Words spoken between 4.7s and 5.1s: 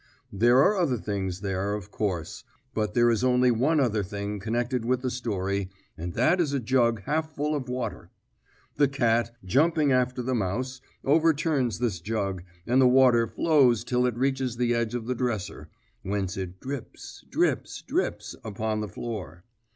with